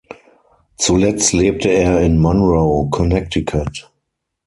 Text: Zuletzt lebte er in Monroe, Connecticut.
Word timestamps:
Zuletzt 0.77 1.31
lebte 1.31 1.69
er 1.69 2.01
in 2.01 2.17
Monroe, 2.17 2.89
Connecticut. 2.89 3.91